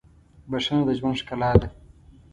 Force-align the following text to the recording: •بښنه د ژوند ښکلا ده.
•بښنه 0.49 0.81
د 0.87 0.89
ژوند 0.99 1.19
ښکلا 1.19 1.51
ده. 1.59 1.67